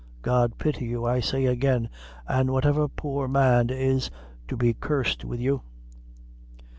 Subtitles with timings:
[0.23, 1.87] God pity you, I say again,
[2.27, 4.09] an' whatever poor man is
[4.47, 5.61] to be cursed wid you!"